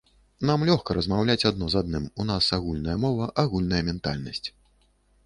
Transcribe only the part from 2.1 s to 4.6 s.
у нас агульная мова, агульная ментальнасць.